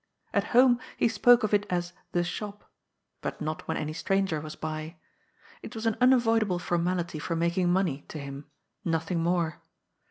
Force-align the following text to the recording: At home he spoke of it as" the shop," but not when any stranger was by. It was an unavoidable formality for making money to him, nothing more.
At 0.33 0.45
home 0.57 0.79
he 0.97 1.07
spoke 1.07 1.43
of 1.43 1.53
it 1.53 1.67
as" 1.69 1.93
the 2.11 2.23
shop," 2.23 2.67
but 3.21 3.39
not 3.39 3.67
when 3.67 3.77
any 3.77 3.93
stranger 3.93 4.41
was 4.41 4.55
by. 4.55 4.95
It 5.61 5.75
was 5.75 5.85
an 5.85 5.95
unavoidable 6.01 6.57
formality 6.57 7.19
for 7.19 7.35
making 7.35 7.71
money 7.71 8.03
to 8.07 8.17
him, 8.17 8.45
nothing 8.83 9.21
more. 9.21 9.61